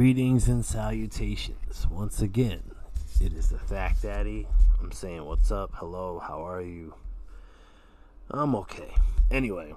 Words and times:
Greetings 0.00 0.48
and 0.48 0.64
salutations. 0.64 1.86
Once 1.90 2.22
again, 2.22 2.62
it 3.20 3.34
is 3.34 3.50
the 3.50 3.58
Thack 3.58 4.00
Daddy. 4.00 4.48
I'm 4.80 4.92
saying, 4.92 5.26
what's 5.26 5.52
up? 5.52 5.72
Hello, 5.74 6.18
how 6.18 6.42
are 6.48 6.62
you? 6.62 6.94
I'm 8.30 8.54
okay. 8.54 8.94
Anyway, 9.30 9.74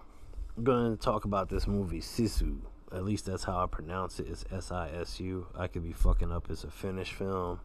I'm 0.55 0.63
going 0.63 0.95
to 0.95 1.03
talk 1.03 1.25
about 1.25 1.49
this 1.49 1.67
movie, 1.67 1.99
Sisu. 1.99 2.59
At 2.93 3.03
least 3.03 3.25
that's 3.25 3.43
how 3.43 3.61
I 3.61 3.65
pronounce 3.65 4.17
it. 4.21 4.27
It's 4.29 4.45
S 4.49 4.71
I 4.71 4.91
S 4.91 5.19
U. 5.19 5.45
I 5.57 5.67
could 5.67 5.83
be 5.83 5.91
fucking 5.91 6.31
up. 6.31 6.49
It's 6.49 6.63
a 6.63 6.71
Finnish 6.71 7.11
film. 7.11 7.59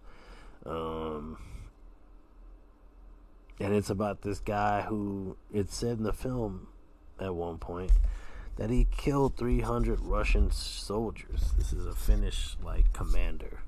Um, 0.67 1.39
and 3.61 3.73
it's 3.73 3.91
about 3.91 4.23
this 4.23 4.41
guy 4.41 4.81
who, 4.81 5.37
it 5.55 5.71
said 5.71 5.99
in 5.99 6.03
the 6.03 6.13
film 6.13 6.67
at 7.21 7.33
one 7.33 7.59
point, 7.59 7.93
that 8.59 8.71
he 8.71 8.89
killed 8.91 9.37
300 9.37 10.01
Russian 10.01 10.51
soldiers. 10.51 11.53
This 11.57 11.73
is 11.73 11.87
a 11.87 11.95
Finnish 11.95 12.57
like 12.63 12.93
commander 12.93 13.61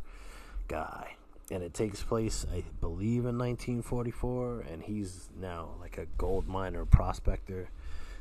guy, 0.66 1.14
and 1.50 1.62
it 1.62 1.72
takes 1.72 2.02
place, 2.02 2.44
I 2.52 2.64
believe, 2.80 3.24
in 3.24 3.38
1944. 3.38 4.64
And 4.70 4.82
he's 4.82 5.30
now 5.40 5.70
like 5.80 5.96
a 5.96 6.06
gold 6.18 6.48
miner 6.48 6.84
prospector. 6.84 7.70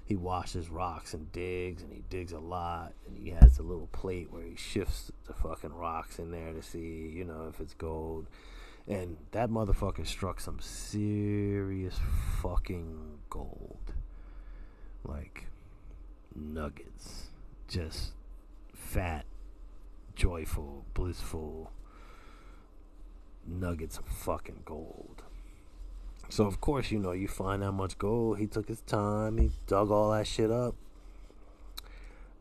He 0.05 0.15
washes 0.15 0.69
rocks 0.69 1.13
and 1.13 1.31
digs, 1.31 1.81
and 1.81 1.91
he 1.91 2.03
digs 2.09 2.33
a 2.33 2.39
lot. 2.39 2.93
And 3.07 3.17
he 3.17 3.31
has 3.31 3.57
a 3.57 3.63
little 3.63 3.89
plate 3.91 4.31
where 4.31 4.43
he 4.43 4.55
shifts 4.55 5.11
the 5.25 5.33
fucking 5.33 5.73
rocks 5.73 6.19
in 6.19 6.31
there 6.31 6.53
to 6.53 6.61
see, 6.61 7.11
you 7.15 7.25
know, 7.25 7.47
if 7.49 7.59
it's 7.59 7.73
gold. 7.73 8.27
And 8.87 9.17
that 9.31 9.49
motherfucker 9.49 10.05
struck 10.05 10.39
some 10.39 10.59
serious 10.59 11.99
fucking 12.41 13.19
gold. 13.29 13.93
Like 15.03 15.45
nuggets. 16.39 17.27
Just 17.67 18.13
fat, 18.73 19.25
joyful, 20.15 20.85
blissful 20.93 21.71
nuggets 23.45 23.97
of 23.97 24.05
fucking 24.05 24.61
gold. 24.65 25.23
So 26.29 26.45
of 26.45 26.61
course, 26.61 26.91
you 26.91 26.99
know, 26.99 27.11
you 27.11 27.27
find 27.27 27.61
that 27.63 27.71
much 27.71 27.97
gold. 27.97 28.37
He 28.37 28.47
took 28.47 28.67
his 28.67 28.81
time. 28.81 29.37
He 29.37 29.51
dug 29.67 29.91
all 29.91 30.11
that 30.11 30.27
shit 30.27 30.51
up. 30.51 30.75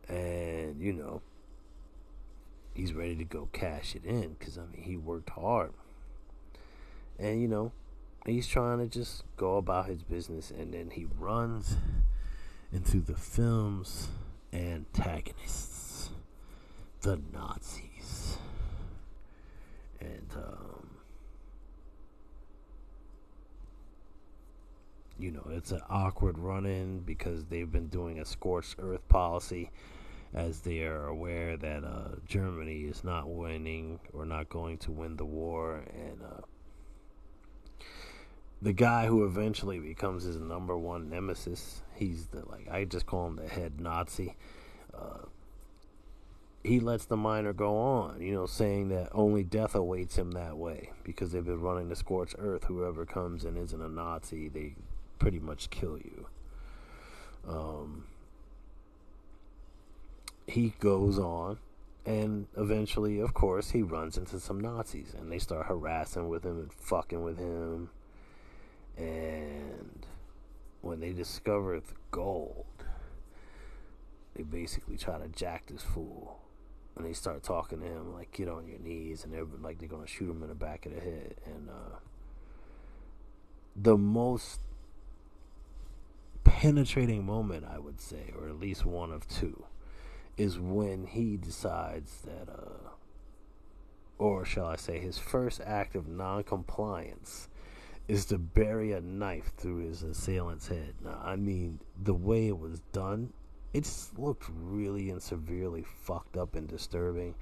And, 0.07 0.81
you 0.81 0.93
know, 0.93 1.21
he's 2.73 2.93
ready 2.93 3.15
to 3.15 3.23
go 3.23 3.49
cash 3.51 3.95
it 3.95 4.05
in 4.05 4.35
cuz 4.39 4.57
I 4.57 4.65
mean, 4.65 4.83
he 4.83 4.97
worked 4.97 5.31
hard. 5.31 5.73
And, 7.17 7.41
you 7.41 7.47
know, 7.47 7.71
he's 8.25 8.47
trying 8.47 8.79
to 8.79 8.87
just 8.87 9.23
go 9.37 9.57
about 9.57 9.87
his 9.87 10.03
business 10.03 10.51
and 10.51 10.73
then 10.73 10.91
he 10.91 11.05
runs 11.17 11.75
into 12.71 12.99
the 12.99 13.15
film's 13.15 14.09
antagonists, 14.53 16.09
the 17.01 17.19
Nazis. 17.33 18.37
And, 19.99 20.31
um, 20.37 20.87
you 25.17 25.31
know, 25.31 25.45
it's 25.49 25.71
an 25.71 25.81
awkward 25.89 26.37
run 26.37 26.65
in 26.65 26.99
because 26.99 27.45
they've 27.45 27.71
been 27.71 27.87
doing 27.87 28.19
a 28.19 28.25
scorched 28.25 28.75
earth 28.79 29.07
policy 29.09 29.71
as 30.33 30.61
they 30.61 30.83
are 30.83 31.07
aware 31.07 31.57
that 31.57 31.83
uh, 31.83 32.15
Germany 32.27 32.81
is 32.81 33.03
not 33.03 33.27
winning 33.27 33.99
or 34.13 34.25
not 34.25 34.47
going 34.47 34.77
to 34.77 34.91
win 34.91 35.15
the 35.17 35.25
war. 35.25 35.83
And, 35.93 36.21
uh, 36.21 36.41
the 38.61 38.73
guy 38.73 39.05
who 39.05 39.25
eventually 39.25 39.79
becomes 39.79 40.23
his 40.23 40.37
number 40.37 40.77
one 40.77 41.09
nemesis. 41.09 41.81
He's 41.95 42.27
the 42.27 42.43
like 42.49 42.69
I 42.69 42.85
just 42.85 43.05
call 43.05 43.27
him 43.27 43.37
the 43.37 43.47
head 43.47 43.79
Nazi. 43.79 44.35
Uh, 44.93 45.25
he 46.63 46.81
lets 46.81 47.05
the 47.05 47.15
miner 47.15 47.53
go 47.53 47.77
on, 47.77 48.21
you 48.21 48.33
know, 48.33 48.45
saying 48.45 48.89
that 48.89 49.09
only 49.13 49.43
death 49.43 49.75
awaits 49.75 50.17
him 50.17 50.31
that 50.31 50.57
way 50.57 50.91
because 51.03 51.31
they've 51.31 51.45
been 51.45 51.61
running 51.61 51.87
the 51.87 51.95
scorched 51.95 52.35
earth. 52.37 52.65
Whoever 52.65 53.05
comes 53.05 53.45
and 53.45 53.57
isn't 53.57 53.81
a 53.81 53.87
Nazi, 53.87 54.49
they 54.49 54.75
pretty 55.19 55.39
much 55.39 55.69
kill 55.69 55.97
you. 55.97 56.27
Um, 57.47 58.05
he 60.47 60.73
goes 60.79 61.17
on, 61.17 61.59
and 62.05 62.47
eventually, 62.57 63.19
of 63.19 63.33
course, 63.33 63.71
he 63.71 63.81
runs 63.81 64.17
into 64.17 64.39
some 64.41 64.59
Nazis, 64.59 65.15
and 65.17 65.31
they 65.31 65.39
start 65.39 65.67
harassing 65.67 66.27
with 66.27 66.43
him 66.43 66.59
and 66.59 66.73
fucking 66.73 67.23
with 67.23 67.37
him 67.37 67.89
and 68.99 70.05
when 70.81 70.99
they 70.99 71.13
discover 71.13 71.79
the 71.79 71.93
gold, 72.11 72.65
they 74.35 74.43
basically 74.43 74.97
try 74.97 75.17
to 75.17 75.27
jack 75.29 75.67
this 75.67 75.83
fool. 75.83 76.39
And 76.95 77.05
they 77.05 77.13
start 77.13 77.43
talking 77.43 77.79
to 77.79 77.85
him 77.85 78.13
like, 78.13 78.33
get 78.33 78.49
on 78.49 78.67
your 78.67 78.79
knees. 78.79 79.23
And 79.23 79.33
they're 79.33 79.45
like, 79.61 79.79
they're 79.79 79.87
going 79.87 80.05
to 80.05 80.11
shoot 80.11 80.29
him 80.29 80.43
in 80.43 80.49
the 80.49 80.55
back 80.55 80.85
of 80.85 80.93
the 80.93 80.99
head. 80.99 81.35
And 81.45 81.69
uh, 81.69 81.97
the 83.75 83.97
most 83.97 84.59
penetrating 86.43 87.25
moment, 87.25 87.65
I 87.69 87.79
would 87.79 88.01
say, 88.01 88.33
or 88.37 88.49
at 88.49 88.59
least 88.59 88.85
one 88.85 89.13
of 89.13 89.27
two, 89.29 89.63
is 90.35 90.59
when 90.59 91.07
he 91.07 91.37
decides 91.37 92.21
that, 92.23 92.49
uh, 92.51 92.89
or 94.17 94.43
shall 94.43 94.65
I 94.65 94.75
say, 94.75 94.99
his 94.99 95.17
first 95.17 95.61
act 95.65 95.95
of 95.95 96.07
non 96.09 96.43
compliance 96.43 97.47
is 98.09 98.25
to 98.25 98.39
bury 98.39 98.93
a 98.93 99.01
knife 99.01 99.51
through 99.55 99.77
his 99.77 100.01
assailant's 100.01 100.67
head. 100.67 100.95
Now, 101.03 101.21
I 101.23 101.35
mean, 101.35 101.79
the 102.01 102.13
way 102.13 102.47
it 102.47 102.57
was 102.57 102.79
done, 102.91 103.31
it 103.71 103.83
just 103.83 104.17
looked 104.17 104.45
really 104.51 105.11
and 105.11 105.21
severely 105.21 105.85
fucked 106.01 106.35
up 106.35 106.55
and 106.55 106.67
disturbing. 106.67 107.35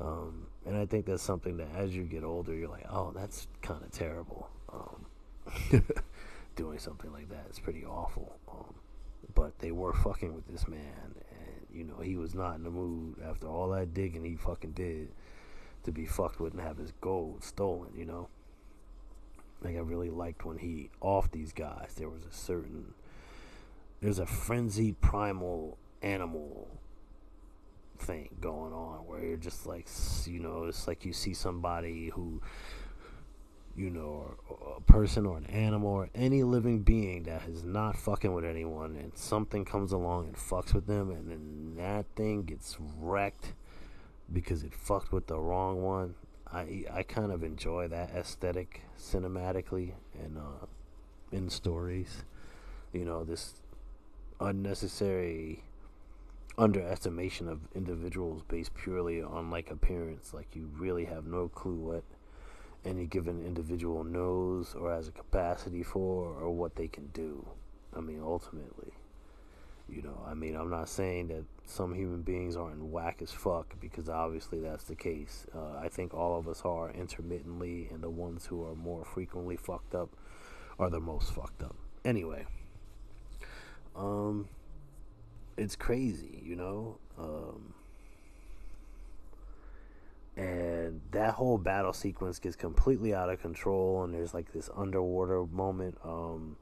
Um, 0.00 0.46
and 0.64 0.76
I 0.76 0.86
think 0.86 1.06
that's 1.06 1.24
something 1.24 1.56
that 1.56 1.68
as 1.74 1.96
you 1.96 2.04
get 2.04 2.22
older, 2.22 2.54
you're 2.54 2.68
like, 2.68 2.86
oh, 2.88 3.12
that's 3.16 3.48
kind 3.62 3.82
of 3.82 3.90
terrible. 3.90 4.48
Um, 4.72 5.06
doing 6.54 6.78
something 6.78 7.12
like 7.12 7.28
that 7.30 7.46
is 7.50 7.58
pretty 7.58 7.84
awful. 7.84 8.38
Um, 8.48 8.74
but 9.34 9.58
they 9.58 9.72
were 9.72 9.92
fucking 9.92 10.32
with 10.32 10.46
this 10.46 10.68
man, 10.68 11.16
and 11.30 11.66
you 11.68 11.82
know 11.82 11.98
he 12.00 12.14
was 12.14 12.32
not 12.32 12.54
in 12.54 12.62
the 12.62 12.70
mood 12.70 13.16
after 13.28 13.48
all 13.48 13.70
that 13.70 13.92
digging 13.92 14.24
he 14.24 14.36
fucking 14.36 14.70
did 14.70 15.08
to 15.82 15.90
be 15.90 16.06
fucked 16.06 16.38
with 16.38 16.52
and 16.52 16.62
have 16.62 16.78
his 16.78 16.92
gold 17.00 17.42
stolen. 17.42 17.90
You 17.96 18.04
know. 18.04 18.28
Like 19.62 19.76
I 19.76 19.80
really 19.80 20.10
liked 20.10 20.44
when 20.44 20.58
he 20.58 20.90
off 21.00 21.30
these 21.30 21.52
guys. 21.52 21.94
There 21.96 22.08
was 22.08 22.24
a 22.24 22.32
certain 22.32 22.94
there's 24.00 24.18
a 24.18 24.26
frenzied 24.26 25.00
primal 25.00 25.78
animal 26.02 26.68
thing 27.98 28.28
going 28.40 28.72
on 28.72 28.98
where 29.06 29.24
you're 29.24 29.36
just 29.38 29.66
like 29.66 29.88
you 30.26 30.38
know 30.38 30.64
it's 30.64 30.86
like 30.86 31.04
you 31.04 31.12
see 31.12 31.32
somebody 31.32 32.10
who 32.10 32.40
you 33.74 33.90
know 33.90 34.34
a 34.76 34.80
person 34.82 35.26
or 35.26 35.36
an 35.36 35.46
animal 35.46 35.90
or 35.90 36.10
any 36.14 36.42
living 36.42 36.80
being 36.80 37.24
that 37.24 37.42
is 37.48 37.64
not 37.64 37.96
fucking 37.96 38.32
with 38.32 38.44
anyone 38.44 38.96
and 38.96 39.16
something 39.16 39.64
comes 39.64 39.92
along 39.92 40.26
and 40.26 40.36
fucks 40.36 40.74
with 40.74 40.86
them 40.86 41.10
and 41.10 41.30
then 41.30 41.74
that 41.76 42.06
thing 42.16 42.42
gets 42.42 42.76
wrecked 42.98 43.54
because 44.32 44.62
it 44.62 44.74
fucked 44.74 45.12
with 45.12 45.26
the 45.26 45.38
wrong 45.38 45.82
one 45.82 46.14
I 46.52 46.84
I 46.92 47.02
kind 47.02 47.32
of 47.32 47.42
enjoy 47.42 47.88
that 47.88 48.10
aesthetic 48.10 48.82
cinematically 48.98 49.92
and 50.22 50.38
uh, 50.38 50.66
in 51.32 51.50
stories. 51.50 52.24
You 52.92 53.04
know, 53.04 53.24
this 53.24 53.54
unnecessary 54.40 55.64
underestimation 56.58 57.48
of 57.48 57.60
individuals 57.74 58.42
based 58.48 58.74
purely 58.74 59.20
on 59.22 59.50
like 59.50 59.70
appearance. 59.70 60.32
Like 60.32 60.54
you 60.54 60.70
really 60.78 61.04
have 61.06 61.26
no 61.26 61.48
clue 61.48 61.74
what 61.74 62.04
any 62.84 63.06
given 63.06 63.44
individual 63.44 64.04
knows 64.04 64.74
or 64.74 64.92
has 64.92 65.08
a 65.08 65.12
capacity 65.12 65.82
for 65.82 66.34
or 66.34 66.50
what 66.50 66.76
they 66.76 66.88
can 66.88 67.08
do. 67.08 67.46
I 67.94 68.00
mean, 68.00 68.20
ultimately. 68.22 68.92
You 69.88 70.02
know, 70.02 70.20
I 70.26 70.34
mean, 70.34 70.56
I'm 70.56 70.68
not 70.68 70.88
saying 70.88 71.28
that 71.28 71.44
some 71.64 71.94
human 71.94 72.22
beings 72.22 72.56
aren't 72.56 72.82
whack 72.82 73.20
as 73.22 73.30
fuck 73.30 73.78
because 73.80 74.08
obviously 74.08 74.58
that's 74.60 74.84
the 74.84 74.96
case. 74.96 75.46
Uh, 75.54 75.78
I 75.78 75.88
think 75.88 76.12
all 76.12 76.36
of 76.36 76.48
us 76.48 76.62
are 76.64 76.90
intermittently, 76.90 77.88
and 77.92 78.02
the 78.02 78.10
ones 78.10 78.46
who 78.46 78.66
are 78.66 78.74
more 78.74 79.04
frequently 79.04 79.56
fucked 79.56 79.94
up 79.94 80.10
are 80.78 80.90
the 80.90 81.00
most 81.00 81.32
fucked 81.32 81.62
up. 81.62 81.76
Anyway, 82.04 82.46
um, 83.94 84.48
it's 85.56 85.76
crazy, 85.76 86.42
you 86.44 86.56
know. 86.56 86.98
Um, 87.16 87.74
and 90.36 91.00
that 91.12 91.34
whole 91.34 91.58
battle 91.58 91.92
sequence 91.92 92.38
gets 92.38 92.56
completely 92.56 93.14
out 93.14 93.30
of 93.30 93.40
control, 93.40 94.04
and 94.04 94.12
there's 94.12 94.34
like 94.34 94.52
this 94.52 94.68
underwater 94.76 95.46
moment. 95.46 95.96
Um, 96.04 96.56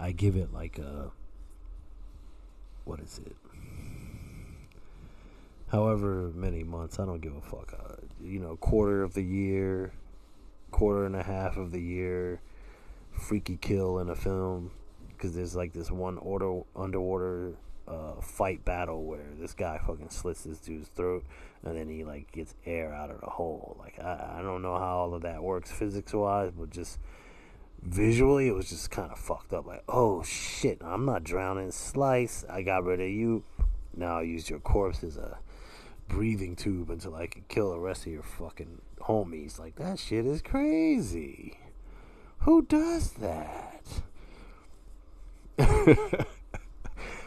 I 0.00 0.12
give 0.12 0.34
it 0.36 0.52
like 0.52 0.78
a 0.78 1.12
what 2.88 3.00
is 3.00 3.20
it? 3.24 3.36
However 5.70 6.32
many 6.34 6.64
months, 6.64 6.98
I 6.98 7.04
don't 7.04 7.20
give 7.20 7.36
a 7.36 7.42
fuck. 7.42 7.74
Uh, 7.78 7.96
you 8.24 8.40
know, 8.40 8.56
quarter 8.56 9.02
of 9.02 9.12
the 9.12 9.22
year, 9.22 9.92
quarter 10.70 11.04
and 11.04 11.14
a 11.14 11.22
half 11.22 11.58
of 11.58 11.70
the 11.70 11.80
year, 11.80 12.40
freaky 13.12 13.58
kill 13.60 13.98
in 13.98 14.08
a 14.08 14.14
film 14.14 14.70
because 15.10 15.34
there's 15.34 15.54
like 15.54 15.74
this 15.74 15.90
one 15.90 16.16
order 16.18 16.62
underwater 16.74 17.52
uh, 17.86 18.20
fight 18.22 18.64
battle 18.64 19.04
where 19.04 19.26
this 19.38 19.52
guy 19.52 19.78
fucking 19.86 20.10
slits 20.10 20.44
this 20.44 20.58
dude's 20.58 20.88
throat 20.88 21.24
and 21.64 21.76
then 21.76 21.88
he 21.88 22.04
like 22.04 22.30
gets 22.32 22.54
air 22.64 22.94
out 22.94 23.10
of 23.10 23.20
the 23.20 23.26
hole. 23.26 23.76
Like 23.78 23.98
I, 23.98 24.38
I 24.38 24.42
don't 24.42 24.62
know 24.62 24.78
how 24.78 24.98
all 24.98 25.14
of 25.14 25.22
that 25.22 25.42
works 25.42 25.70
physics 25.70 26.14
wise, 26.14 26.52
but 26.56 26.70
just 26.70 26.98
visually 27.82 28.48
it 28.48 28.54
was 28.54 28.68
just 28.68 28.90
kind 28.90 29.10
of 29.10 29.18
fucked 29.18 29.52
up. 29.52 29.66
Like 29.66 29.84
oh 29.88 30.22
shit, 30.22 30.78
I'm 30.82 31.04
not 31.04 31.24
drowning. 31.24 31.70
Slice, 31.72 32.44
I 32.48 32.62
got 32.62 32.84
rid 32.84 33.00
of 33.00 33.08
you. 33.08 33.44
Now 33.96 34.18
I 34.18 34.22
used 34.22 34.50
your 34.50 34.60
corpse 34.60 35.02
as 35.02 35.16
a 35.16 35.38
breathing 36.08 36.56
tube 36.56 36.90
until 36.90 37.14
I 37.14 37.26
could 37.26 37.48
kill 37.48 37.70
the 37.70 37.78
rest 37.78 38.06
of 38.06 38.12
your 38.12 38.22
fucking 38.22 38.80
homies. 39.00 39.58
Like 39.58 39.76
that 39.76 39.98
shit 39.98 40.26
is 40.26 40.42
crazy. 40.42 41.58
Who 42.40 42.62
does 42.62 43.12
that? 43.14 43.84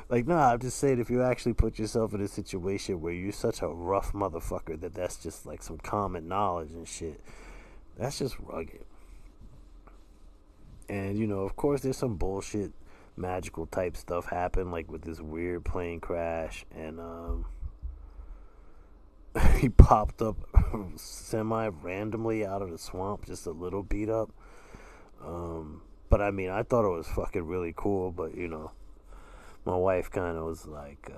like, 0.09 0.25
nah, 0.25 0.53
I'm 0.53 0.59
just 0.59 0.77
saying 0.77 0.99
if 0.99 1.09
you 1.09 1.21
actually 1.21 1.53
put 1.53 1.77
yourself 1.77 2.13
in 2.13 2.21
a 2.21 2.27
situation 2.27 3.01
where 3.01 3.13
you're 3.13 3.31
such 3.31 3.61
a 3.61 3.67
rough 3.67 4.13
motherfucker 4.13 4.79
that 4.79 4.93
that's 4.93 5.17
just 5.17 5.45
like 5.45 5.61
some 5.61 5.77
common 5.77 6.27
knowledge 6.27 6.71
and 6.71 6.87
shit, 6.87 7.21
that's 7.97 8.19
just 8.19 8.37
rugged. 8.39 8.85
And, 10.89 11.17
you 11.17 11.27
know, 11.27 11.41
of 11.41 11.55
course, 11.55 11.81
there's 11.81 11.97
some 11.97 12.15
bullshit 12.15 12.71
magical 13.15 13.65
type 13.65 13.95
stuff 13.95 14.25
happen, 14.27 14.71
like 14.71 14.91
with 14.91 15.03
this 15.03 15.21
weird 15.21 15.65
plane 15.65 15.99
crash, 15.99 16.65
and, 16.75 16.99
um, 16.99 17.45
he 19.59 19.69
popped 19.69 20.21
up 20.21 20.35
semi 20.95 21.67
randomly 21.67 22.45
out 22.45 22.61
of 22.61 22.71
the 22.71 22.77
swamp, 22.77 23.25
just 23.25 23.45
a 23.45 23.51
little 23.51 23.83
beat 23.83 24.09
up. 24.09 24.29
Um, 25.23 25.81
but 26.09 26.21
I 26.21 26.31
mean, 26.31 26.49
I 26.49 26.63
thought 26.63 26.85
it 26.85 26.95
was 26.95 27.07
fucking 27.07 27.45
really 27.45 27.73
cool. 27.75 28.11
But 28.11 28.35
you 28.35 28.47
know, 28.47 28.71
my 29.65 29.75
wife 29.75 30.11
kind 30.11 30.37
of 30.37 30.45
was 30.45 30.65
like 30.67 31.09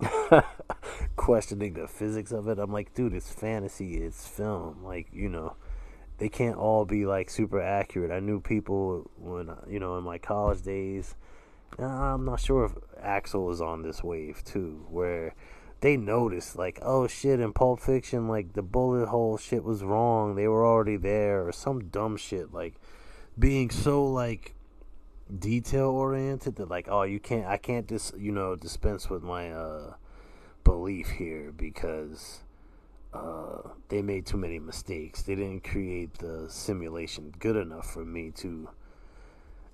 uh, 0.00 0.40
questioning 1.16 1.74
the 1.74 1.88
physics 1.88 2.32
of 2.32 2.48
it. 2.48 2.58
I'm 2.58 2.72
like, 2.72 2.94
dude, 2.94 3.14
it's 3.14 3.30
fantasy, 3.30 3.96
it's 3.98 4.26
film. 4.26 4.82
Like, 4.82 5.08
you 5.12 5.28
know, 5.28 5.56
they 6.18 6.28
can't 6.28 6.56
all 6.56 6.84
be 6.84 7.06
like 7.06 7.30
super 7.30 7.60
accurate. 7.60 8.10
I 8.10 8.20
knew 8.20 8.40
people 8.40 9.10
when 9.18 9.50
you 9.68 9.80
know 9.80 9.98
in 9.98 10.04
my 10.04 10.18
college 10.18 10.62
days. 10.62 11.14
I'm 11.78 12.24
not 12.24 12.38
sure 12.38 12.66
if 12.66 12.72
Axel 13.02 13.50
is 13.50 13.60
on 13.60 13.82
this 13.82 14.04
wave 14.04 14.44
too, 14.44 14.86
where 14.88 15.34
they 15.80 15.96
noticed 15.96 16.56
like, 16.56 16.78
oh 16.82 17.08
shit, 17.08 17.40
in 17.40 17.52
Pulp 17.52 17.80
Fiction, 17.80 18.28
like 18.28 18.52
the 18.52 18.62
bullet 18.62 19.08
hole 19.08 19.36
shit 19.36 19.64
was 19.64 19.82
wrong. 19.82 20.36
They 20.36 20.46
were 20.46 20.64
already 20.64 20.96
there, 20.96 21.46
or 21.46 21.52
some 21.52 21.88
dumb 21.88 22.16
shit 22.16 22.54
like 22.54 22.74
being 23.38 23.70
so 23.70 24.06
like 24.06 24.54
detail 25.36 25.88
oriented 25.88 26.56
that 26.56 26.70
like, 26.70 26.86
oh, 26.88 27.02
you 27.02 27.18
can't, 27.18 27.46
I 27.46 27.56
can't 27.56 27.88
just 27.88 28.16
you 28.16 28.30
know 28.30 28.54
dispense 28.54 29.10
with 29.10 29.22
my 29.22 29.50
uh 29.50 29.94
belief 30.62 31.10
here 31.10 31.52
because 31.54 32.43
uh, 33.14 33.68
they 33.88 34.02
made 34.02 34.26
too 34.26 34.36
many 34.36 34.58
mistakes. 34.58 35.22
They 35.22 35.34
didn't 35.34 35.64
create 35.64 36.18
the 36.18 36.46
simulation 36.48 37.32
good 37.38 37.56
enough 37.56 37.92
for 37.92 38.04
me 38.04 38.32
to 38.36 38.68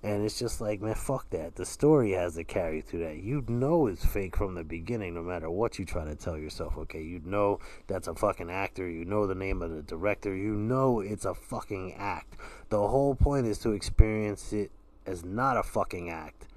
and 0.03 0.25
it's 0.25 0.39
just 0.39 0.59
like, 0.59 0.81
man, 0.81 0.95
fuck 0.95 1.29
that. 1.29 1.55
The 1.55 1.65
story 1.65 2.11
has 2.13 2.33
to 2.33 2.43
carry 2.43 2.81
through 2.81 3.01
that. 3.01 3.17
You 3.17 3.43
know 3.47 3.85
it's 3.85 4.03
fake 4.03 4.35
from 4.35 4.55
the 4.55 4.63
beginning, 4.63 5.13
no 5.13 5.21
matter 5.21 5.49
what 5.49 5.77
you 5.77 5.85
try 5.85 6.05
to 6.05 6.15
tell 6.15 6.37
yourself, 6.37 6.75
okay? 6.75 7.03
You 7.03 7.21
know 7.23 7.59
that's 7.85 8.07
a 8.07 8.15
fucking 8.15 8.49
actor. 8.49 8.89
You 8.89 9.05
know 9.05 9.27
the 9.27 9.35
name 9.35 9.61
of 9.61 9.69
the 9.69 9.83
director. 9.83 10.35
You 10.35 10.55
know 10.55 11.01
it's 11.01 11.25
a 11.25 11.35
fucking 11.35 11.93
act. 11.93 12.35
The 12.69 12.87
whole 12.87 13.13
point 13.13 13.45
is 13.45 13.59
to 13.59 13.73
experience 13.73 14.53
it 14.53 14.71
as 15.05 15.23
not 15.23 15.57
a 15.57 15.63
fucking 15.63 16.09
act. 16.09 16.47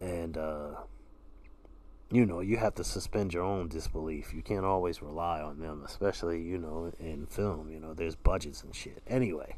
And, 0.00 0.38
uh, 0.38 0.70
you 2.10 2.24
know, 2.24 2.40
you 2.40 2.56
have 2.56 2.74
to 2.76 2.84
suspend 2.84 3.34
your 3.34 3.42
own 3.42 3.68
disbelief. 3.68 4.32
You 4.32 4.42
can't 4.42 4.64
always 4.64 5.02
rely 5.02 5.40
on 5.40 5.58
them, 5.58 5.82
especially, 5.84 6.42
you 6.42 6.58
know, 6.58 6.92
in 7.00 7.26
film. 7.26 7.70
You 7.70 7.80
know, 7.80 7.94
there's 7.94 8.14
budgets 8.14 8.62
and 8.62 8.74
shit. 8.74 9.02
Anyway 9.06 9.56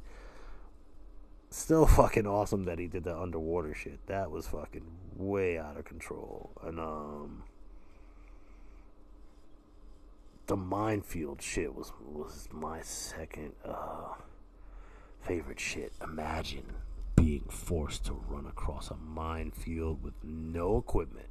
still 1.50 1.86
fucking 1.86 2.26
awesome 2.26 2.64
that 2.64 2.78
he 2.78 2.86
did 2.86 3.04
the 3.04 3.16
underwater 3.16 3.74
shit. 3.74 4.06
That 4.06 4.30
was 4.30 4.46
fucking 4.46 4.86
way 5.16 5.58
out 5.58 5.76
of 5.76 5.84
control. 5.84 6.50
And 6.62 6.78
um 6.78 7.44
the 10.46 10.56
minefield 10.56 11.42
shit 11.42 11.74
was 11.74 11.92
was 12.00 12.48
my 12.52 12.80
second 12.82 13.52
uh 13.64 14.14
favorite 15.20 15.60
shit. 15.60 15.92
Imagine 16.02 16.74
being 17.16 17.44
forced 17.50 18.06
to 18.06 18.12
run 18.12 18.46
across 18.46 18.90
a 18.90 18.96
minefield 18.96 20.02
with 20.02 20.14
no 20.22 20.78
equipment 20.78 21.26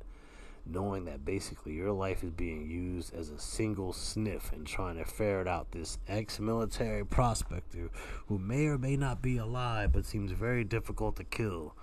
knowing 0.69 1.05
that 1.05 1.25
basically 1.25 1.73
your 1.73 1.91
life 1.91 2.23
is 2.23 2.31
being 2.31 2.69
used 2.69 3.13
as 3.13 3.29
a 3.29 3.39
single 3.39 3.93
sniff 3.93 4.51
and 4.51 4.65
trying 4.65 4.97
to 4.97 5.05
ferret 5.05 5.47
out 5.47 5.71
this 5.71 5.97
ex 6.07 6.39
military 6.39 7.05
prospector 7.05 7.89
who 8.27 8.37
may 8.37 8.65
or 8.65 8.77
may 8.77 8.95
not 8.95 9.21
be 9.21 9.37
alive 9.37 9.91
but 9.91 10.05
seems 10.05 10.31
very 10.31 10.63
difficult 10.63 11.15
to 11.15 11.23
kill. 11.23 11.75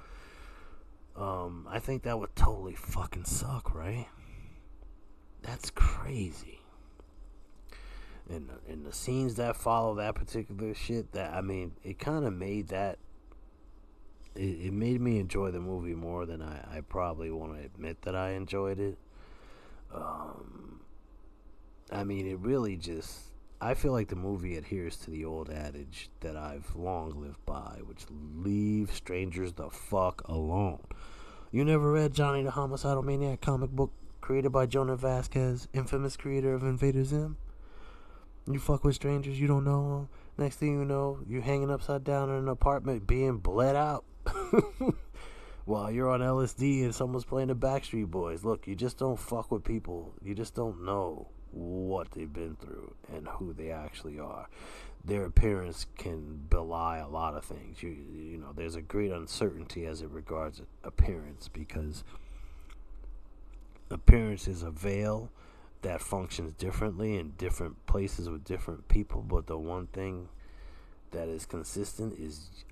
Um, 1.16 1.68
I 1.70 1.78
think 1.78 2.02
that 2.02 2.18
would 2.18 2.34
totally 2.34 2.74
fucking 2.74 3.24
suck, 3.24 3.74
right? 3.74 4.08
That's 5.42 5.70
crazy. 5.70 6.60
And, 8.28 8.48
and 8.68 8.86
the 8.86 8.92
scenes 8.92 9.34
that 9.34 9.56
follow 9.56 9.94
that 9.96 10.14
particular 10.14 10.74
shit, 10.74 11.12
that 11.12 11.34
I 11.34 11.42
mean, 11.42 11.72
it 11.84 11.98
kind 11.98 12.24
of 12.24 12.32
made 12.32 12.68
that 12.68 12.98
it, 14.34 14.66
it 14.66 14.72
made 14.72 15.00
me 15.00 15.18
enjoy 15.18 15.50
the 15.50 15.60
movie 15.60 15.94
more 15.94 16.26
than 16.26 16.42
I, 16.42 16.78
I 16.78 16.80
probably 16.80 17.30
want 17.30 17.56
to 17.56 17.64
admit 17.64 18.02
that 18.02 18.14
I 18.14 18.30
enjoyed 18.30 18.78
it. 18.78 18.98
Um, 19.94 20.80
I 21.92 22.04
mean, 22.04 22.26
it 22.26 22.38
really 22.38 22.76
just. 22.76 23.30
I 23.60 23.74
feel 23.74 23.92
like 23.92 24.08
the 24.08 24.16
movie 24.16 24.56
adheres 24.56 24.96
to 24.98 25.10
the 25.10 25.24
old 25.24 25.48
adage 25.48 26.10
that 26.20 26.36
I've 26.36 26.74
long 26.74 27.22
lived 27.22 27.44
by, 27.46 27.78
which 27.84 28.04
leave 28.10 28.92
strangers 28.92 29.54
the 29.54 29.70
fuck 29.70 30.26
alone. 30.28 30.80
You 31.50 31.64
never 31.64 31.90
read 31.90 32.12
Johnny 32.12 32.42
the 32.42 32.50
Homicidal 32.50 33.02
Maniac 33.02 33.40
comic 33.40 33.70
book 33.70 33.92
created 34.20 34.50
by 34.50 34.66
Jhonen 34.66 34.98
Vasquez, 34.98 35.68
infamous 35.72 36.16
creator 36.16 36.52
of 36.52 36.62
Invader 36.62 37.04
Zim? 37.04 37.36
You 38.50 38.58
fuck 38.58 38.84
with 38.84 38.96
strangers 38.96 39.40
you 39.40 39.46
don't 39.46 39.64
know. 39.64 39.88
them. 39.88 40.08
Next 40.36 40.56
thing 40.56 40.78
you 40.78 40.84
know, 40.84 41.20
you're 41.26 41.42
hanging 41.42 41.70
upside 41.70 42.04
down 42.04 42.28
in 42.28 42.36
an 42.36 42.48
apartment 42.48 43.06
being 43.06 43.38
bled 43.38 43.76
out. 43.76 44.04
While 45.64 45.90
you're 45.90 46.10
on 46.10 46.20
LSD 46.20 46.84
and 46.84 46.94
someone's 46.94 47.24
playing 47.24 47.48
the 47.48 47.56
Backstreet 47.56 48.10
Boys, 48.10 48.44
look, 48.44 48.66
you 48.66 48.74
just 48.74 48.98
don't 48.98 49.18
fuck 49.18 49.50
with 49.50 49.64
people. 49.64 50.12
You 50.22 50.34
just 50.34 50.54
don't 50.54 50.84
know 50.84 51.28
what 51.52 52.10
they've 52.10 52.32
been 52.32 52.56
through 52.56 52.94
and 53.14 53.26
who 53.28 53.54
they 53.54 53.70
actually 53.70 54.18
are. 54.18 54.48
Their 55.04 55.24
appearance 55.24 55.86
can 55.96 56.46
belie 56.50 56.98
a 56.98 57.08
lot 57.08 57.34
of 57.34 57.44
things. 57.44 57.82
You 57.82 57.90
you 57.90 58.38
know, 58.38 58.52
there's 58.54 58.76
a 58.76 58.82
great 58.82 59.10
uncertainty 59.10 59.86
as 59.86 60.02
it 60.02 60.10
regards 60.10 60.62
appearance 60.82 61.48
because 61.48 62.04
appearance 63.90 64.48
is 64.48 64.62
a 64.62 64.70
veil 64.70 65.30
that 65.82 66.00
functions 66.00 66.54
differently 66.54 67.16
in 67.16 67.32
different 67.36 67.86
places 67.86 68.28
with 68.28 68.44
different 68.44 68.88
people, 68.88 69.22
but 69.22 69.46
the 69.46 69.58
one 69.58 69.86
thing 69.88 70.28
that 71.10 71.28
is 71.28 71.46
consistent 71.46 72.18
is 72.18 72.64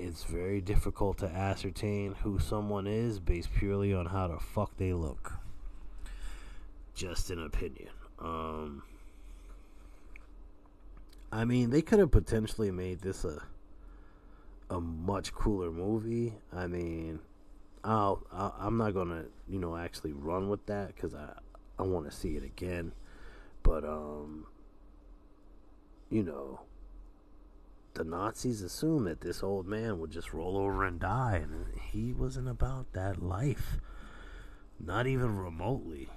it's 0.00 0.24
very 0.24 0.60
difficult 0.60 1.18
to 1.18 1.26
ascertain 1.26 2.14
who 2.22 2.38
someone 2.38 2.86
is 2.86 3.20
based 3.20 3.52
purely 3.54 3.92
on 3.92 4.06
how 4.06 4.28
the 4.28 4.38
fuck 4.38 4.76
they 4.76 4.92
look. 4.92 5.34
Just 6.94 7.30
an 7.30 7.44
opinion. 7.44 7.90
Um, 8.18 8.82
I 11.30 11.44
mean, 11.44 11.70
they 11.70 11.82
could 11.82 11.98
have 11.98 12.10
potentially 12.10 12.70
made 12.70 13.00
this 13.00 13.24
a 13.24 13.42
a 14.70 14.80
much 14.80 15.32
cooler 15.32 15.70
movie. 15.70 16.34
I 16.52 16.66
mean, 16.66 17.18
I'll, 17.82 18.22
i 18.32 18.66
am 18.66 18.78
not 18.78 18.94
gonna 18.94 19.24
you 19.48 19.58
know 19.58 19.76
actually 19.76 20.12
run 20.12 20.48
with 20.48 20.64
that 20.66 20.94
because 20.94 21.14
I 21.14 21.32
I 21.78 21.82
want 21.82 22.10
to 22.10 22.16
see 22.16 22.36
it 22.36 22.44
again, 22.44 22.92
but 23.62 23.84
um, 23.84 24.46
you 26.10 26.22
know, 26.22 26.60
the 27.94 28.04
Nazis 28.04 28.62
assumed 28.62 29.06
that 29.06 29.20
this 29.20 29.42
old 29.42 29.66
man 29.66 29.98
would 29.98 30.10
just 30.10 30.32
roll 30.32 30.56
over 30.56 30.84
and 30.84 31.00
die, 31.00 31.40
and 31.42 31.66
he 31.92 32.12
wasn't 32.12 32.48
about 32.48 32.92
that 32.92 33.22
life. 33.22 33.78
Not 34.78 35.06
even 35.06 35.36
remotely. 35.36 36.08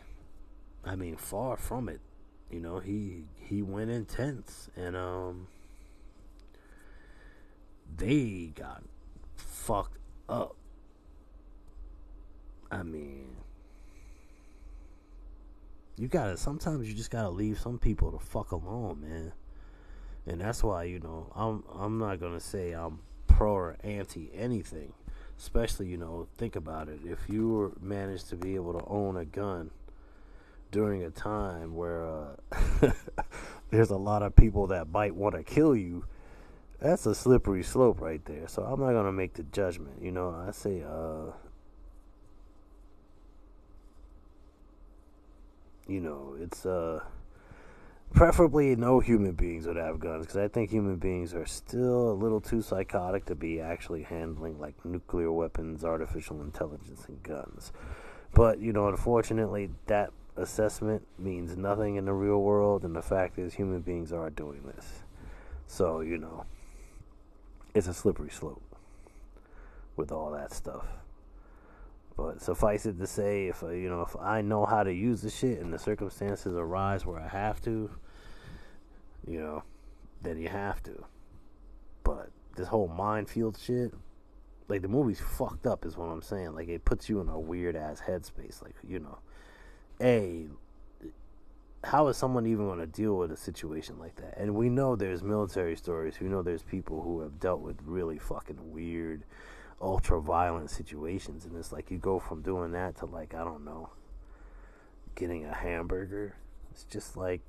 I 0.86 0.96
mean, 0.96 1.18
far 1.18 1.58
from 1.58 1.90
it. 1.90 2.02
You 2.50 2.60
know, 2.60 2.80
he 2.80 3.26
he 3.36 3.62
went 3.62 3.90
intense, 3.90 4.70
and 4.76 4.96
um, 4.96 5.48
they 7.96 8.54
got 8.56 8.84
fucked 9.36 9.98
up. 10.30 10.56
I 12.72 12.84
mean, 12.84 13.36
you 15.98 16.08
gotta. 16.08 16.38
Sometimes 16.38 16.88
you 16.88 16.94
just 16.94 17.12
gotta 17.12 17.30
leave 17.30 17.60
some 17.60 17.80
people 17.80 18.12
to 18.12 18.20
fuck 18.20 18.52
alone, 18.52 19.02
man 19.02 19.34
and 20.26 20.42
that's 20.42 20.64
why 20.64 20.84
you 20.84 21.00
know 21.00 21.32
I'm 21.36 21.64
I'm 21.78 22.00
not 22.00 22.20
gonna 22.20 22.40
say 22.40 22.72
I'm 22.72 23.00
pro 23.28 23.54
or 23.54 23.78
anti 23.84 24.30
anything. 24.34 24.94
Especially, 25.38 25.88
you 25.88 25.98
know, 25.98 26.28
think 26.38 26.56
about 26.56 26.88
it. 26.88 27.00
If 27.04 27.28
you 27.28 27.50
were 27.50 27.72
managed 27.82 28.30
to 28.30 28.36
be 28.36 28.56
able 28.56 28.80
to 28.80 28.86
own 28.86 29.18
a 29.18 29.26
gun 29.26 29.72
during 30.72 31.04
a 31.04 31.10
time 31.10 31.76
where 31.76 32.06
uh, 32.06 32.92
there's 33.72 33.90
a 33.90 33.98
lot 33.98 34.22
of 34.22 34.36
people 34.36 34.68
that 34.68 34.90
might 34.90 35.16
want 35.16 35.36
to 35.36 35.44
kill 35.44 35.76
you, 35.76 36.06
that's 36.80 37.06
a 37.06 37.16
slippery 37.16 37.64
slope 37.64 38.00
right 38.00 38.24
there. 38.26 38.48
So 38.48 38.64
I'm 38.64 38.80
not 38.80 38.94
gonna 38.94 39.12
make 39.12 39.34
the 39.34 39.44
judgment. 39.44 40.02
You 40.02 40.12
know, 40.12 40.30
I 40.30 40.52
say, 40.52 40.84
uh, 40.84 41.32
you 45.88 46.00
know, 46.00 46.36
it's 46.40 46.66
uh, 46.66 47.02
preferably 48.14 48.76
no 48.76 49.00
human 49.00 49.34
beings 49.34 49.66
would 49.66 49.76
have 49.76 50.00
guns 50.00 50.26
because 50.26 50.38
I 50.38 50.48
think 50.48 50.70
human 50.70 50.98
beings 50.98 51.34
are 51.34 51.46
still 51.46 52.12
a 52.12 52.14
little 52.14 52.40
too 52.40 52.62
psychotic 52.62 53.26
to 53.26 53.36
be 53.36 53.60
actually 53.60 54.04
handling 54.04 54.60
like 54.60 54.74
nuclear 54.86 55.32
weapons, 55.32 55.84
artificial 55.84 56.42
intelligence, 56.42 57.06
and 57.08 57.22
guns. 57.24 57.72
But 58.34 58.60
you 58.60 58.72
know, 58.72 58.88
unfortunately, 58.88 59.72
that 59.88 60.12
assessment 60.38 61.06
means 61.18 61.58
nothing 61.58 61.96
in 61.96 62.06
the 62.06 62.14
real 62.14 62.42
world, 62.42 62.84
and 62.84 62.96
the 62.96 63.02
fact 63.02 63.38
is, 63.38 63.54
human 63.54 63.82
beings 63.82 64.12
are 64.14 64.30
doing 64.30 64.62
this. 64.76 65.04
So 65.68 66.02
you 66.02 66.18
know, 66.18 66.46
it's 67.74 67.88
a 67.88 67.94
slippery 67.94 68.30
slope 68.30 68.62
with 69.96 70.12
all 70.12 70.32
that 70.32 70.52
stuff. 70.52 70.86
But 72.16 72.42
suffice 72.42 72.86
it 72.86 73.00
to 73.00 73.08
say, 73.08 73.48
if 73.48 73.64
uh, 73.64 73.70
you 73.70 73.90
know, 73.90 74.02
if 74.02 74.16
I 74.20 74.42
know 74.42 74.66
how 74.66 74.84
to 74.84 74.94
use 74.94 75.22
the 75.22 75.32
shit 75.32 75.60
and 75.60 75.74
the 75.74 75.80
circumstances 75.80 76.54
arise 76.54 77.08
where 77.08 77.20
I 77.20 77.28
have 77.28 77.60
to, 77.64 77.90
you 79.28 79.40
know, 79.40 79.64
then 80.22 80.38
you 80.38 80.50
have 80.50 80.82
to. 80.84 81.06
But 82.04 82.32
this 82.56 82.68
whole 82.68 82.88
minefield 82.88 83.58
shit, 83.58 83.94
like 84.68 84.82
the 84.82 84.88
movie's 84.88 85.20
fucked 85.20 85.66
up, 85.66 85.86
is 85.86 85.98
what 85.98 86.06
I'm 86.06 86.22
saying. 86.22 86.56
Like 86.56 86.70
it 86.70 86.86
puts 86.86 87.10
you 87.10 87.20
in 87.22 87.30
a 87.30 87.40
weird 87.40 87.76
ass 87.76 88.02
headspace. 88.02 88.62
Like 88.62 88.76
you 88.88 89.00
know, 89.00 89.18
a 90.02 90.48
how 91.84 92.08
is 92.08 92.18
someone 92.18 92.46
even 92.48 92.66
going 92.66 92.80
to 92.80 92.86
deal 92.86 93.18
with 93.18 93.32
a 93.32 93.38
situation 93.38 94.00
like 94.00 94.16
that? 94.16 94.38
And 94.38 94.56
we 94.56 94.70
know 94.70 94.96
there's 94.96 95.22
military 95.22 95.76
stories. 95.76 96.20
We 96.20 96.28
know 96.28 96.42
there's 96.42 96.64
people 96.64 97.02
who 97.02 97.22
have 97.22 97.40
dealt 97.40 97.60
with 97.60 97.78
really 97.86 98.18
fucking 98.18 98.72
weird, 98.72 99.24
ultra 99.82 100.22
violent 100.22 100.70
situations. 100.70 101.46
And 101.46 101.56
it's 101.58 101.74
like 101.74 101.92
you 101.92 101.98
go 101.98 102.20
from 102.20 102.42
doing 102.42 102.72
that 102.72 102.98
to, 103.00 103.06
like, 103.06 103.34
I 103.34 103.44
don't 103.44 103.66
know, 103.66 103.90
getting 105.16 105.46
a 105.46 105.54
hamburger. 105.54 106.38
It's 106.72 106.86
just 106.86 107.18
like 107.18 107.42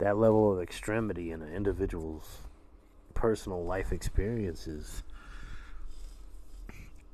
that 0.00 0.18
level 0.18 0.52
of 0.52 0.60
extremity 0.60 1.30
in 1.30 1.42
an 1.42 1.52
individual's 1.54 2.38
personal 3.14 3.64
life 3.64 3.92
experiences. 3.92 5.02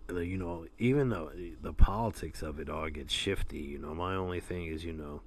You 0.08 0.38
know, 0.38 0.66
even 0.78 1.08
though 1.08 1.32
the 1.60 1.72
politics 1.72 2.40
of 2.42 2.60
it 2.60 2.70
all 2.70 2.88
gets 2.88 3.12
shifty, 3.12 3.58
you 3.58 3.78
know, 3.78 3.92
my 3.92 4.14
only 4.14 4.38
thing 4.38 4.66
is, 4.66 4.84
you 4.84 4.92
know, 4.92 5.22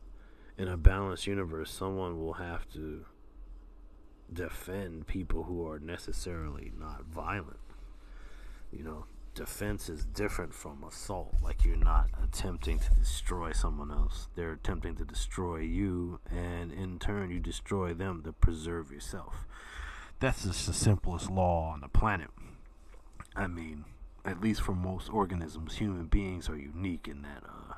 in 0.57 0.69
a 0.69 0.77
balanced 0.77 1.27
universe, 1.27 1.69
someone 1.69 2.17
will 2.17 2.33
have 2.33 2.67
to 2.73 3.05
defend 4.31 5.07
people 5.07 5.43
who 5.43 5.67
are 5.67 5.79
necessarily 5.79 6.71
not 6.79 7.03
violent. 7.05 7.59
You 8.71 8.83
know, 8.83 9.05
defense 9.33 9.89
is 9.89 10.05
different 10.05 10.53
from 10.53 10.83
assault. 10.83 11.35
Like 11.41 11.63
you're 11.63 11.75
not 11.75 12.09
attempting 12.21 12.79
to 12.79 12.89
destroy 12.95 13.51
someone 13.51 13.91
else, 13.91 14.27
they're 14.35 14.53
attempting 14.53 14.95
to 14.95 15.05
destroy 15.05 15.59
you, 15.59 16.19
and 16.29 16.71
in 16.71 16.99
turn, 16.99 17.31
you 17.31 17.39
destroy 17.39 17.93
them 17.93 18.23
to 18.23 18.33
preserve 18.33 18.91
yourself. 18.91 19.45
That's 20.19 20.43
just 20.43 20.67
the 20.67 20.73
simplest 20.73 21.29
law 21.29 21.71
on 21.71 21.81
the 21.81 21.87
planet. 21.87 22.29
I 23.35 23.47
mean, 23.47 23.85
at 24.25 24.41
least 24.41 24.61
for 24.61 24.73
most 24.73 25.09
organisms, 25.09 25.77
human 25.77 26.07
beings 26.07 26.49
are 26.49 26.57
unique 26.57 27.07
in 27.07 27.21
that, 27.21 27.43
uh, 27.45 27.75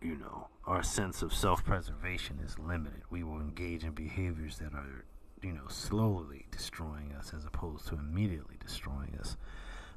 you 0.00 0.16
know, 0.16 0.48
our 0.64 0.82
sense 0.82 1.22
of 1.22 1.34
self 1.34 1.64
preservation 1.64 2.40
is 2.44 2.58
limited. 2.58 3.02
We 3.10 3.22
will 3.22 3.40
engage 3.40 3.84
in 3.84 3.92
behaviors 3.92 4.58
that 4.58 4.72
are, 4.72 5.04
you 5.42 5.52
know, 5.52 5.68
slowly 5.68 6.46
destroying 6.50 7.12
us 7.18 7.32
as 7.36 7.44
opposed 7.44 7.88
to 7.88 7.94
immediately 7.94 8.56
destroying 8.64 9.16
us. 9.20 9.36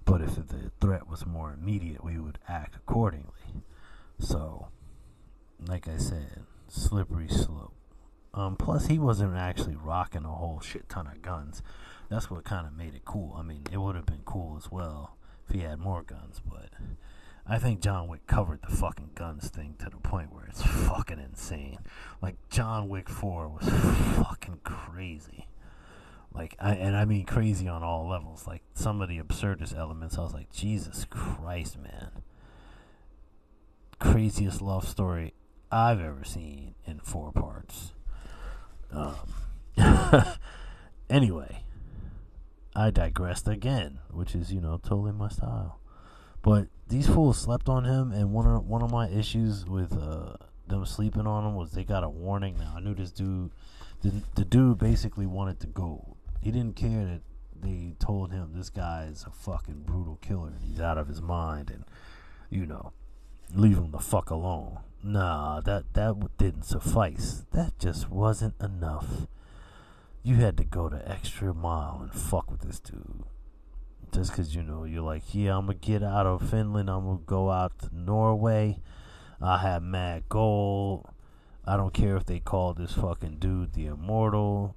But 0.05 0.21
if 0.21 0.35
the 0.35 0.71
threat 0.79 1.09
was 1.09 1.25
more 1.25 1.51
immediate, 1.51 2.03
we 2.03 2.19
would 2.19 2.37
act 2.47 2.75
accordingly. 2.75 3.63
So, 4.19 4.67
like 5.67 5.87
I 5.87 5.97
said, 5.97 6.43
slippery 6.67 7.27
slope. 7.27 7.73
Um, 8.33 8.55
plus, 8.55 8.87
he 8.87 8.99
wasn't 8.99 9.35
actually 9.35 9.75
rocking 9.75 10.25
a 10.25 10.33
whole 10.33 10.59
shit 10.59 10.89
ton 10.89 11.07
of 11.07 11.21
guns. 11.21 11.63
That's 12.09 12.29
what 12.29 12.43
kind 12.43 12.67
of 12.67 12.73
made 12.73 12.93
it 12.93 13.05
cool. 13.05 13.35
I 13.37 13.41
mean, 13.41 13.63
it 13.71 13.77
would 13.77 13.95
have 13.95 14.05
been 14.05 14.21
cool 14.25 14.57
as 14.57 14.71
well 14.71 15.17
if 15.47 15.55
he 15.55 15.61
had 15.61 15.79
more 15.79 16.03
guns, 16.03 16.41
but 16.45 16.69
I 17.47 17.59
think 17.59 17.79
John 17.79 18.07
Wick 18.07 18.27
covered 18.27 18.61
the 18.61 18.75
fucking 18.75 19.11
guns 19.15 19.49
thing 19.49 19.75
to 19.79 19.89
the 19.89 19.97
point 19.97 20.33
where 20.33 20.45
it's 20.45 20.61
fucking 20.61 21.19
insane. 21.19 21.79
Like 22.21 22.35
John 22.49 22.89
Wick 22.89 23.09
4 23.09 23.47
was 23.47 23.69
fucking 24.17 24.59
crazy. 24.63 25.47
Like 26.35 26.55
I 26.59 26.73
and 26.73 26.95
I 26.95 27.05
mean 27.05 27.25
crazy 27.25 27.67
on 27.67 27.83
all 27.83 28.07
levels. 28.07 28.45
Like 28.45 28.61
some 28.73 29.01
of 29.01 29.09
the 29.09 29.19
absurdist 29.19 29.77
elements 29.77 30.17
I 30.17 30.21
was 30.21 30.33
like, 30.33 30.51
Jesus 30.51 31.05
Christ, 31.09 31.77
man. 31.79 32.11
Craziest 33.99 34.61
love 34.61 34.87
story 34.87 35.33
I've 35.71 36.01
ever 36.01 36.23
seen 36.23 36.75
in 36.85 36.99
four 36.99 37.31
parts. 37.31 37.93
Um 38.91 39.15
anyway, 41.09 41.63
I 42.75 42.91
digressed 42.91 43.47
again, 43.47 43.99
which 44.11 44.35
is, 44.35 44.51
you 44.51 44.61
know, 44.61 44.77
totally 44.77 45.11
my 45.13 45.29
style. 45.29 45.79
But 46.41 46.67
these 46.87 47.07
fools 47.07 47.37
slept 47.37 47.69
on 47.69 47.85
him, 47.85 48.11
and 48.11 48.31
one 48.31 48.45
of 48.45 48.65
one 48.65 48.83
of 48.83 48.91
my 48.91 49.09
issues 49.09 49.65
with 49.65 49.97
uh, 49.97 50.33
them 50.67 50.85
sleeping 50.85 51.25
on 51.25 51.45
him 51.45 51.55
was 51.55 51.71
they 51.71 51.83
got 51.83 52.03
a 52.03 52.09
warning. 52.09 52.57
Now 52.59 52.75
I 52.77 52.81
knew 52.81 52.93
this 52.93 53.11
dude, 53.11 53.51
the, 54.01 54.11
the 54.35 54.45
dude 54.45 54.77
basically 54.77 55.25
wanted 55.25 55.59
to 55.61 55.67
go. 55.67 56.17
He 56.45 56.51
didn't 56.51 56.75
care 56.75 57.03
that 57.05 57.21
they 57.59 57.95
told 57.97 58.31
him 58.31 58.51
this 58.53 58.69
guy 58.69 59.07
is 59.11 59.25
a 59.27 59.31
fucking 59.31 59.81
brutal 59.83 60.19
killer 60.21 60.49
and 60.49 60.61
he's 60.61 60.79
out 60.79 60.99
of 60.99 61.07
his 61.07 61.19
mind, 61.19 61.71
and 61.71 61.85
you 62.51 62.67
know, 62.67 62.93
leave 63.51 63.77
him 63.77 63.89
the 63.89 63.97
fuck 63.97 64.29
alone. 64.29 64.77
Nah, 65.01 65.59
that 65.61 65.95
that 65.95 66.37
didn't 66.37 66.61
suffice. 66.61 67.45
That 67.51 67.79
just 67.79 68.11
wasn't 68.11 68.53
enough. 68.61 69.25
You 70.21 70.35
had 70.35 70.55
to 70.57 70.63
go 70.63 70.87
the 70.87 71.09
extra 71.09 71.51
mile 71.51 72.01
and 72.03 72.13
fuck 72.13 72.51
with 72.51 72.61
this 72.61 72.79
dude 72.79 73.23
just 74.13 74.29
because 74.29 74.53
you 74.53 74.61
know 74.61 74.83
you're 74.83 75.01
like, 75.01 75.33
yeah, 75.33 75.57
I'm 75.57 75.65
gonna 75.65 75.79
get 75.79 76.03
out 76.03 76.27
of 76.27 76.47
Finland. 76.47 76.91
I'm 76.91 77.05
gonna 77.05 77.19
go 77.25 77.49
out 77.49 77.79
to 77.79 77.89
Norway. 77.91 78.77
I 79.41 79.57
have 79.57 79.81
mad 79.81 80.25
gold. 80.29 81.09
I 81.65 81.75
don't 81.75 81.95
care 81.95 82.15
if 82.15 82.27
they 82.27 82.39
call 82.39 82.75
this 82.75 82.91
fucking 82.91 83.37
dude 83.39 83.73
the 83.73 83.87
immortal. 83.87 84.75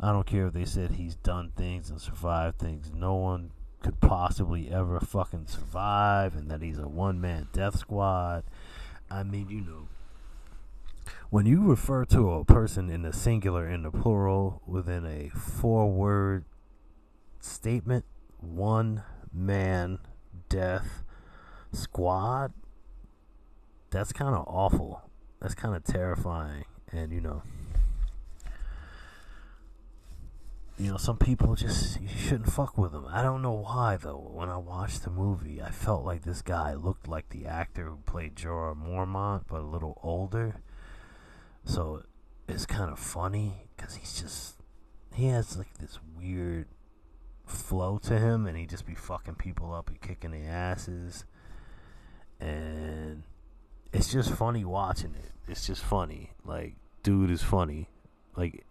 I 0.00 0.12
don't 0.12 0.26
care 0.26 0.46
if 0.48 0.52
they 0.52 0.64
said 0.64 0.92
he's 0.92 1.14
done 1.16 1.52
things 1.56 1.88
and 1.90 2.00
survived 2.00 2.58
things 2.58 2.92
no 2.94 3.14
one 3.14 3.52
could 3.82 4.00
possibly 4.00 4.70
ever 4.70 5.00
fucking 5.00 5.46
survive, 5.46 6.34
and 6.34 6.50
that 6.50 6.62
he's 6.62 6.78
a 6.78 6.88
one 6.88 7.20
man 7.20 7.48
death 7.52 7.78
squad. 7.78 8.44
I 9.10 9.22
mean, 9.22 9.48
you 9.48 9.60
know, 9.60 9.88
when 11.30 11.46
you 11.46 11.62
refer 11.62 12.04
to 12.06 12.32
a 12.32 12.44
person 12.44 12.90
in 12.90 13.02
the 13.02 13.12
singular 13.12 13.66
and 13.66 13.84
the 13.84 13.90
plural 13.90 14.62
within 14.66 15.06
a 15.06 15.28
four 15.30 15.90
word 15.90 16.44
statement, 17.40 18.04
one 18.40 19.02
man 19.32 19.98
death 20.48 21.04
squad, 21.72 22.52
that's 23.90 24.12
kind 24.12 24.34
of 24.34 24.44
awful. 24.48 25.08
That's 25.40 25.54
kind 25.54 25.76
of 25.76 25.84
terrifying. 25.84 26.64
And, 26.90 27.12
you 27.12 27.20
know, 27.20 27.42
you 30.78 30.90
know, 30.90 30.96
some 30.96 31.16
people 31.16 31.54
just 31.54 32.00
you 32.00 32.08
shouldn't 32.08 32.52
fuck 32.52 32.76
with 32.76 32.92
them. 32.92 33.06
I 33.08 33.22
don't 33.22 33.42
know 33.42 33.52
why 33.52 33.96
though. 33.96 34.30
When 34.32 34.48
I 34.48 34.58
watched 34.58 35.04
the 35.04 35.10
movie, 35.10 35.62
I 35.62 35.70
felt 35.70 36.04
like 36.04 36.22
this 36.22 36.42
guy 36.42 36.74
looked 36.74 37.08
like 37.08 37.30
the 37.30 37.46
actor 37.46 37.86
who 37.86 37.98
played 38.04 38.36
Jorah 38.36 38.76
Mormont, 38.76 39.44
but 39.48 39.60
a 39.60 39.66
little 39.66 39.98
older. 40.02 40.56
So 41.64 42.02
it's 42.48 42.66
kind 42.66 42.90
of 42.90 42.98
funny 42.98 43.68
because 43.76 43.96
he's 43.96 44.20
just 44.20 44.56
he 45.14 45.28
has 45.28 45.56
like 45.56 45.78
this 45.78 45.98
weird 46.16 46.66
flow 47.46 47.98
to 47.98 48.18
him, 48.18 48.46
and 48.46 48.56
he 48.56 48.66
just 48.66 48.86
be 48.86 48.94
fucking 48.94 49.36
people 49.36 49.72
up 49.72 49.88
and 49.88 50.00
kicking 50.00 50.32
their 50.32 50.50
asses, 50.50 51.24
and 52.38 53.22
it's 53.92 54.12
just 54.12 54.30
funny 54.32 54.64
watching 54.64 55.14
it. 55.14 55.32
It's 55.48 55.66
just 55.66 55.82
funny. 55.82 56.32
Like, 56.44 56.74
dude 57.02 57.30
is 57.30 57.42
funny. 57.42 57.88
Like, 58.36 58.66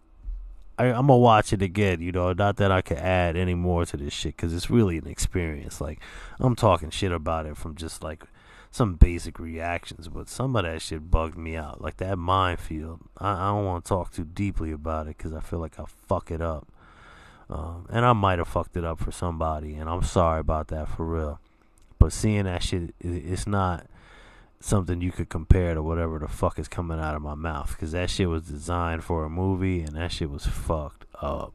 I, 0.78 0.86
am 0.86 1.06
gonna 1.06 1.18
watch 1.18 1.52
it 1.52 1.62
again. 1.62 2.00
You 2.00 2.12
know, 2.12 2.32
not 2.32 2.56
that 2.56 2.70
I 2.70 2.82
could 2.82 2.98
add 2.98 3.36
any 3.36 3.54
more 3.54 3.86
to 3.86 3.96
this 3.96 4.12
shit 4.12 4.36
because 4.36 4.54
it's 4.54 4.70
really 4.70 4.98
an 4.98 5.06
experience. 5.06 5.80
Like, 5.80 6.00
I'm 6.38 6.56
talking 6.56 6.90
shit 6.90 7.12
about 7.12 7.46
it 7.46 7.56
from 7.56 7.74
just 7.74 8.02
like 8.02 8.24
some 8.70 8.94
basic 8.94 9.38
reactions, 9.38 10.08
but 10.08 10.28
some 10.28 10.54
of 10.54 10.64
that 10.64 10.82
shit 10.82 11.10
bugged 11.10 11.38
me 11.38 11.56
out. 11.56 11.80
Like 11.80 11.96
that 11.98 12.18
minefield. 12.18 13.00
I, 13.18 13.32
I 13.32 13.48
don't 13.48 13.64
want 13.64 13.84
to 13.84 13.88
talk 13.88 14.12
too 14.12 14.24
deeply 14.24 14.72
about 14.72 15.06
it 15.06 15.16
because 15.16 15.32
I 15.32 15.40
feel 15.40 15.58
like 15.60 15.78
I'll 15.78 15.86
fuck 15.86 16.30
it 16.30 16.42
up. 16.42 16.68
Um, 17.48 17.86
and 17.90 18.04
I 18.04 18.12
might 18.12 18.38
have 18.38 18.48
fucked 18.48 18.76
it 18.76 18.84
up 18.84 18.98
for 18.98 19.12
somebody, 19.12 19.74
and 19.74 19.88
I'm 19.88 20.02
sorry 20.02 20.40
about 20.40 20.68
that 20.68 20.88
for 20.88 21.06
real. 21.06 21.40
But 21.98 22.12
seeing 22.12 22.44
that 22.44 22.62
shit, 22.62 22.94
it's 23.00 23.46
not 23.46 23.86
something 24.66 25.00
you 25.00 25.12
could 25.12 25.28
compare 25.28 25.74
to 25.74 25.82
whatever 25.82 26.18
the 26.18 26.28
fuck 26.28 26.58
is 26.58 26.68
coming 26.68 26.98
out 26.98 27.14
of 27.14 27.22
my 27.22 27.34
mouth. 27.34 27.70
Because 27.70 27.92
that 27.92 28.10
shit 28.10 28.28
was 28.28 28.42
designed 28.42 29.04
for 29.04 29.24
a 29.24 29.30
movie, 29.30 29.80
and 29.80 29.96
that 29.96 30.12
shit 30.12 30.30
was 30.30 30.46
fucked 30.46 31.04
up. 31.20 31.52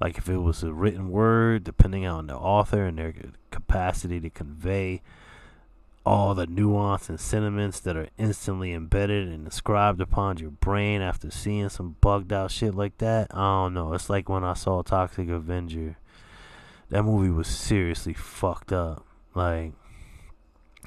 Like 0.00 0.16
if 0.16 0.28
it 0.28 0.38
was 0.38 0.62
a 0.62 0.72
written 0.72 1.10
word, 1.10 1.64
depending 1.64 2.06
on 2.06 2.26
the 2.26 2.36
author 2.36 2.84
and 2.84 2.98
their 2.98 3.14
capacity 3.50 4.18
to 4.20 4.30
convey 4.30 5.02
all 6.06 6.34
the 6.34 6.46
nuance 6.46 7.10
and 7.10 7.20
sentiments 7.20 7.80
that 7.80 7.96
are 7.96 8.08
instantly 8.16 8.72
embedded 8.72 9.28
and 9.28 9.44
inscribed 9.44 10.00
upon 10.00 10.38
your 10.38 10.50
brain 10.50 11.02
after 11.02 11.30
seeing 11.30 11.68
some 11.68 11.96
bugged 12.00 12.32
out 12.32 12.50
shit 12.50 12.74
like 12.74 12.96
that. 12.98 13.28
I 13.32 13.64
don't 13.64 13.74
know. 13.74 13.92
It's 13.92 14.08
like 14.08 14.28
when 14.28 14.42
I 14.42 14.54
saw 14.54 14.82
Toxic 14.82 15.28
Avenger. 15.28 15.98
That 16.88 17.04
movie 17.04 17.30
was 17.30 17.46
seriously 17.46 18.14
fucked 18.14 18.72
up. 18.72 19.04
Like 19.34 19.72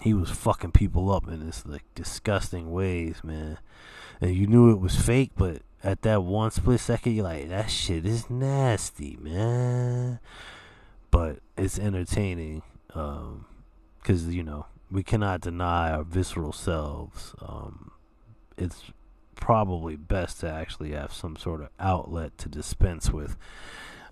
he 0.03 0.13
was 0.13 0.29
fucking 0.29 0.73
people 0.73 1.09
up 1.13 1.29
in 1.29 1.45
this 1.45 1.65
like 1.65 1.85
disgusting 1.95 2.71
ways, 2.73 3.21
man. 3.23 3.57
And 4.19 4.35
you 4.35 4.47
knew 4.47 4.69
it 4.69 4.81
was 4.81 4.97
fake, 4.97 5.31
but 5.37 5.61
at 5.81 6.01
that 6.01 6.23
one 6.23 6.51
split 6.51 6.81
second, 6.81 7.13
you're 7.13 7.23
like, 7.23 7.47
that 7.47 7.71
shit 7.71 8.05
is 8.05 8.29
nasty, 8.29 9.17
man. 9.21 10.19
But 11.09 11.39
it's 11.57 11.79
entertaining, 11.79 12.63
um, 12.93 13.45
because 14.01 14.27
you 14.27 14.43
know 14.43 14.65
we 14.91 15.03
cannot 15.03 15.39
deny 15.39 15.91
our 15.91 16.03
visceral 16.03 16.51
selves. 16.51 17.33
Um, 17.41 17.91
it's 18.57 18.83
probably 19.35 19.95
best 19.95 20.41
to 20.41 20.49
actually 20.49 20.91
have 20.91 21.13
some 21.13 21.37
sort 21.37 21.61
of 21.61 21.69
outlet 21.79 22.37
to 22.39 22.49
dispense 22.49 23.09
with 23.09 23.37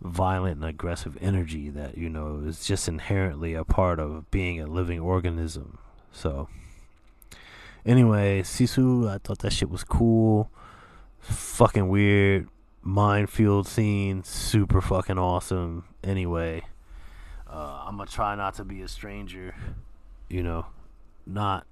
violent 0.02 0.58
and 0.58 0.66
aggressive 0.66 1.18
energy 1.22 1.70
that 1.70 1.98
you 1.98 2.10
know 2.10 2.42
is 2.46 2.66
just 2.66 2.88
inherently 2.88 3.54
a 3.54 3.64
part 3.64 4.00
of 4.00 4.30
being 4.32 4.60
a 4.60 4.66
living 4.66 5.00
organism. 5.00 5.78
So, 6.12 6.50
anyway, 7.86 8.42
Sisu, 8.42 9.10
I 9.10 9.18
thought 9.18 9.40
that 9.40 9.54
shit 9.54 9.70
was 9.70 9.84
cool. 9.84 10.52
Fucking 11.20 11.88
weird 11.88 12.50
minefield 12.82 13.68
scene, 13.68 14.24
super 14.24 14.82
fucking 14.82 15.20
awesome. 15.20 15.86
Anyway, 16.04 16.64
uh, 17.48 17.84
I'm 17.86 17.98
gonna 17.98 18.10
try 18.10 18.36
not 18.36 18.56
to 18.56 18.64
be 18.64 18.82
a 18.82 18.88
stranger 18.88 19.54
you 20.32 20.42
know, 20.42 20.66
not 21.28 21.68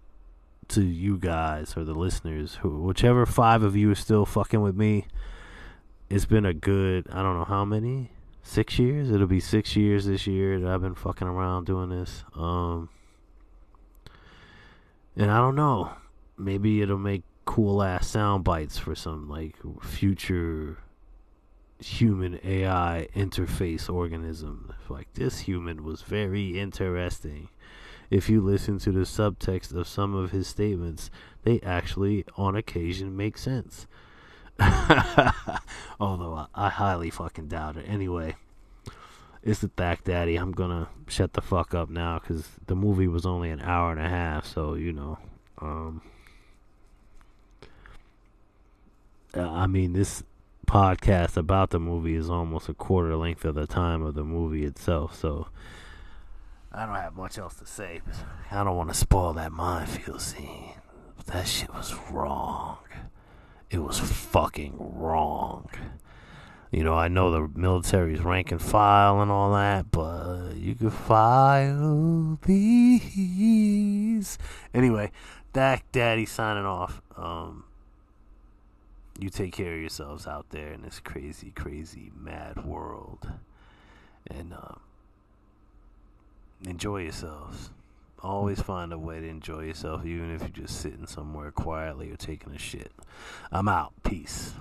to 0.67 0.83
you 0.83 1.17
guys 1.17 1.75
or 1.77 1.83
the 1.85 1.93
listeners, 1.93 2.55
who 2.55 2.83
whichever 2.83 3.25
five 3.25 3.63
of 3.63 3.75
you 3.75 3.89
are 3.91 3.95
still 3.95 4.25
fucking 4.25 4.61
with 4.61 4.75
me. 4.75 5.07
It's 6.09 6.25
been 6.25 6.45
a 6.45 6.53
good, 6.53 7.07
I 7.11 7.23
don't 7.23 7.37
know 7.37 7.45
how 7.45 7.63
many, 7.63 8.11
six 8.41 8.79
years. 8.79 9.11
It'll 9.11 9.27
be 9.27 9.39
six 9.39 9.75
years 9.75 10.05
this 10.05 10.27
year 10.27 10.59
that 10.59 10.69
I've 10.69 10.81
been 10.81 10.95
fucking 10.95 11.27
around 11.27 11.65
doing 11.65 11.89
this. 11.89 12.23
Um, 12.35 12.89
and 15.15 15.29
I 15.31 15.37
don't 15.37 15.55
know, 15.55 15.91
maybe 16.37 16.81
it'll 16.81 16.97
make 16.97 17.23
cool 17.45 17.81
ass 17.81 18.07
sound 18.07 18.43
bites 18.43 18.77
for 18.77 18.93
some 18.93 19.27
like 19.27 19.55
future 19.81 20.77
human 21.79 22.39
AI 22.43 23.07
interface 23.15 23.91
organism. 23.91 24.73
Like 24.87 25.13
this 25.13 25.39
human 25.39 25.83
was 25.83 26.01
very 26.01 26.59
interesting 26.59 27.49
if 28.09 28.29
you 28.29 28.41
listen 28.41 28.79
to 28.79 28.91
the 28.91 29.01
subtext 29.01 29.73
of 29.75 29.87
some 29.87 30.15
of 30.15 30.31
his 30.31 30.47
statements, 30.47 31.11
they 31.43 31.59
actually, 31.61 32.25
on 32.35 32.55
occasion, 32.55 33.15
make 33.15 33.37
sense. 33.37 33.87
Although 35.99 36.33
I, 36.33 36.47
I, 36.53 36.69
highly 36.69 37.09
fucking 37.09 37.47
doubt 37.47 37.77
it. 37.77 37.85
Anyway, 37.87 38.35
it's 39.43 39.61
the 39.61 39.69
Thack 39.69 40.03
Daddy. 40.03 40.35
I'm 40.35 40.51
gonna 40.51 40.89
shut 41.07 41.33
the 41.33 41.41
fuck 41.41 41.73
up 41.73 41.89
now 41.89 42.19
because 42.19 42.47
the 42.67 42.75
movie 42.75 43.07
was 43.07 43.25
only 43.25 43.49
an 43.49 43.61
hour 43.61 43.91
and 43.91 43.99
a 44.01 44.09
half, 44.09 44.45
so 44.45 44.73
you 44.73 44.93
know. 44.93 45.17
Um, 45.59 46.01
I 49.33 49.67
mean, 49.67 49.93
this 49.93 50.23
podcast 50.65 51.37
about 51.37 51.69
the 51.69 51.79
movie 51.79 52.15
is 52.15 52.29
almost 52.29 52.69
a 52.69 52.73
quarter 52.73 53.15
length 53.15 53.45
of 53.45 53.55
the 53.55 53.67
time 53.67 54.01
of 54.01 54.15
the 54.15 54.23
movie 54.23 54.65
itself, 54.65 55.15
so 55.15 55.47
I 56.71 56.85
don't 56.85 56.95
have 56.95 57.15
much 57.15 57.37
else 57.37 57.55
to 57.55 57.65
say. 57.65 58.01
I 58.51 58.63
don't 58.63 58.75
want 58.75 58.89
to 58.89 58.95
spoil 58.95 59.33
that 59.33 59.51
minefield 59.51 60.21
scene. 60.21 60.73
But 61.17 61.27
that 61.27 61.47
shit 61.47 61.73
was 61.73 61.95
wrong. 62.11 62.77
It 63.69 63.79
was 63.79 63.99
fucking 63.99 64.75
wrong. 64.79 65.69
You 66.71 66.83
know, 66.83 66.95
I 66.95 67.07
know 67.07 67.31
the 67.31 67.47
military's 67.59 68.21
rank 68.21 68.51
and 68.51 68.61
file 68.61 69.21
and 69.21 69.31
all 69.31 69.53
that, 69.53 69.91
but 69.91 70.53
you 70.55 70.75
can 70.75 70.89
file 70.91 72.39
these. 72.45 74.37
Anyway, 74.73 75.11
Thack 75.53 75.91
Daddy 75.91 76.25
signing 76.25 76.65
off. 76.65 77.01
Um, 77.17 77.63
you 79.19 79.29
take 79.29 79.53
care 79.53 79.73
of 79.73 79.79
yourselves 79.79 80.25
out 80.27 80.49
there 80.51 80.71
in 80.71 80.81
this 80.83 80.99
crazy, 80.99 81.51
crazy, 81.51 82.11
mad 82.15 82.65
world. 82.65 83.31
And, 84.29 84.53
um, 84.53 84.79
enjoy 86.65 87.03
yourselves. 87.03 87.71
Always 88.21 88.61
find 88.61 88.91
a 88.91 88.97
way 88.99 89.21
to 89.21 89.27
enjoy 89.27 89.61
yourself, 89.61 90.05
even 90.05 90.31
if 90.31 90.41
you're 90.41 90.49
just 90.49 90.81
sitting 90.81 91.07
somewhere 91.07 91.51
quietly 91.51 92.11
or 92.11 92.17
taking 92.17 92.53
a 92.53 92.59
shit. 92.59 92.91
I'm 93.51 93.67
out. 93.67 93.93
Peace. 94.03 94.53